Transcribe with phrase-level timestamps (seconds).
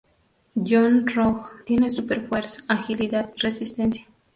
[0.65, 4.07] Yon-Rogg tiene súper fuerza, agilidad y resistencia.